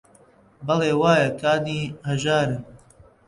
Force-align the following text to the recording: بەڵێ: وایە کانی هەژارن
بەڵێ: 0.65 0.91
وایە 1.01 1.29
کانی 1.41 1.81
هەژارن 2.07 2.63